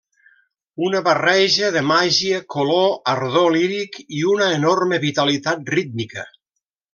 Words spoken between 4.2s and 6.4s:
i una enorme vitalitat rítmica.